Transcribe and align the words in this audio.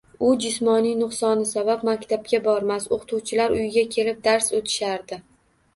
U 0.27 0.29
jismoniy 0.43 0.95
nuqsoni 1.01 1.45
sabab 1.49 1.83
maktabga 1.91 2.41
bormas, 2.49 2.89
o‘qituvchilar 2.99 3.55
uyiga 3.61 3.87
kelib, 3.99 4.27
dars 4.31 4.53
o‘tishardi. 4.63 5.25